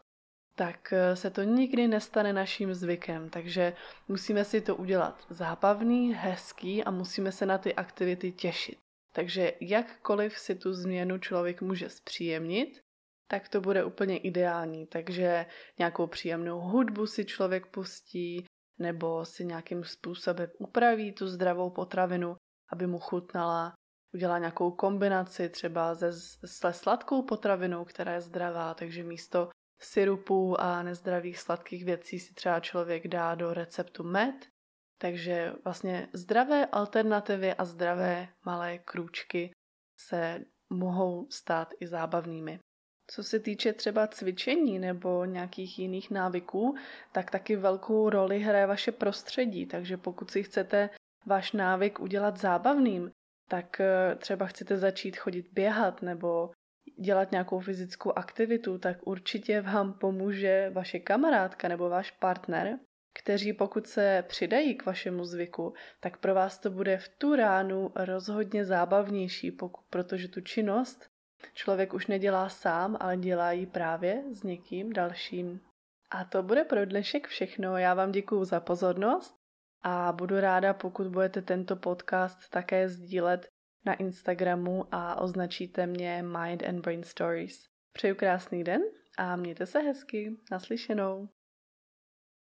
tak 0.56 0.94
eh, 0.94 1.16
se 1.16 1.30
to 1.30 1.44
nikdy 1.44 1.88
nestane 1.88 2.34
naším 2.34 2.74
zvykem. 2.74 3.30
Takže 3.30 3.74
musíme 4.08 4.46
si 4.46 4.62
to 4.62 4.76
udělat 4.76 5.26
zábavný, 5.30 6.14
hezký 6.14 6.84
a 6.84 6.92
musíme 6.92 7.32
se 7.32 7.46
na 7.46 7.58
ty 7.58 7.76
aktivity 7.76 8.32
těšit. 8.32 8.80
Takže 9.12 9.54
jakkoliv 9.62 10.40
si 10.40 10.56
tu 10.56 10.74
změnu 10.74 11.18
člověk 11.18 11.62
může 11.62 11.90
zpříjemnit, 11.90 12.80
tak 13.28 13.50
to 13.50 13.62
bude 13.62 13.84
úplně 13.84 14.18
ideální. 14.18 14.88
Takže 14.88 15.46
nějakou 15.80 16.08
příjemnou 16.08 16.60
hudbu 16.60 17.08
si 17.08 17.26
člověk 17.26 17.66
pustí, 17.66 18.46
nebo 18.80 19.26
si 19.26 19.46
nějakým 19.46 19.84
způsobem 19.84 20.50
upraví 20.60 21.12
tu 21.12 21.28
zdravou 21.28 21.70
potravinu, 21.70 22.36
aby 22.72 22.88
mu 22.88 23.00
chutnala, 23.00 23.74
udělá 24.14 24.40
nějakou 24.40 24.72
kombinaci 24.72 25.50
třeba 25.50 25.96
se, 25.96 26.14
se 26.46 26.74
sladkou 26.74 27.22
potravinou, 27.22 27.86
která 27.86 28.14
je 28.14 28.22
zdravá, 28.22 28.74
takže 28.74 29.04
místo 29.04 29.50
syrupů 29.82 30.62
a 30.62 30.84
nezdravých 30.84 31.40
sladkých 31.40 31.86
věcí 31.86 32.20
si 32.20 32.34
třeba 32.34 32.60
člověk 32.60 33.08
dá 33.08 33.36
do 33.36 33.54
receptu 33.54 34.04
med. 34.04 34.36
Takže 34.98 35.54
vlastně 35.64 36.10
zdravé 36.14 36.66
alternativy 36.66 37.54
a 37.54 37.66
zdravé 37.66 38.28
malé 38.46 38.78
krůčky 38.78 39.52
se 40.00 40.46
mohou 40.70 41.28
stát 41.30 41.74
i 41.80 41.88
zábavnými. 41.88 42.60
Co 43.08 43.24
se 43.24 43.40
týče 43.40 43.74
třeba 43.74 44.08
cvičení 44.08 44.80
nebo 44.80 45.26
nějakých 45.26 45.80
jiných 45.80 46.12
návyků, 46.12 46.76
tak 47.12 47.32
taky 47.32 47.56
velkou 47.56 48.10
roli 48.10 48.40
hraje 48.40 48.68
vaše 48.68 48.92
prostředí. 48.92 49.66
Takže 49.66 49.98
pokud 49.98 50.32
si 50.32 50.44
chcete 50.44 50.90
váš 51.26 51.52
návyk 51.52 52.00
udělat 52.00 52.38
zábavným, 52.38 53.12
tak 53.50 53.80
eh, 53.80 54.16
třeba 54.16 54.46
chcete 54.46 54.78
začít 54.78 55.18
chodit 55.18 55.46
běhat 55.52 56.02
nebo 56.02 56.52
dělat 57.00 57.32
nějakou 57.32 57.60
fyzickou 57.60 58.12
aktivitu, 58.18 58.78
tak 58.78 58.98
určitě 59.08 59.62
vám 59.62 59.94
pomůže 59.94 60.70
vaše 60.74 61.00
kamarádka 61.00 61.68
nebo 61.68 61.90
váš 61.90 62.12
partner, 62.12 62.80
kteří 63.14 63.54
pokud 63.54 63.88
se 63.88 64.24
přidají 64.28 64.76
k 64.76 64.86
vašemu 64.86 65.26
zvyku, 65.26 65.74
tak 66.00 66.18
pro 66.18 66.34
vás 66.36 66.60
to 66.60 66.72
bude 66.72 66.98
v 66.98 67.10
tu 67.10 67.36
ránu 67.36 67.92
rozhodně 67.96 68.66
zábavnější, 68.66 69.52
pokud, 69.52 69.86
protože 69.90 70.28
tu 70.28 70.42
činnost 70.42 71.10
člověk 71.54 71.94
už 71.94 72.08
nedělá 72.08 72.50
sám, 72.50 72.98
ale 73.00 73.18
dělá 73.18 73.52
ji 73.52 73.66
právě 73.66 74.24
s 74.32 74.44
někým 74.44 74.94
dalším. 74.94 75.62
A 76.12 76.26
to 76.26 76.44
bude 76.44 76.64
pro 76.64 76.86
dnešek 76.86 77.28
všechno. 77.28 77.78
Já 77.78 77.94
vám 77.94 78.12
děkuju 78.12 78.46
za 78.46 78.60
pozornost 78.60 79.43
a 79.84 80.12
budu 80.12 80.40
ráda, 80.40 80.74
pokud 80.74 81.08
budete 81.08 81.42
tento 81.42 81.76
podcast 81.76 82.50
také 82.50 82.90
sdílet 82.90 83.48
na 83.86 83.94
Instagramu 83.94 84.86
a 84.92 85.22
označíte 85.22 85.88
mě 85.88 86.24
Mind 86.24 86.64
and 86.64 86.82
Brain 86.82 87.04
Stories. 87.04 87.66
Přeju 87.94 88.16
krásný 88.16 88.64
den 88.64 88.82
a 89.18 89.36
mějte 89.36 89.66
se 89.66 89.80
hezky. 89.80 90.38
Naslyšenou. 90.52 91.30